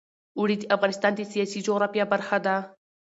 اوړي 0.37 0.55
د 0.59 0.63
افغانستان 0.75 1.11
د 1.15 1.21
سیاسي 1.33 1.59
جغرافیه 1.67 2.05
برخه 2.13 2.37
ده. 2.45 2.55